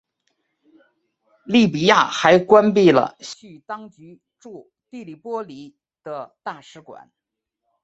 [1.45, 7.11] 利比亚还关闭了叙当局驻的黎波里的大使馆。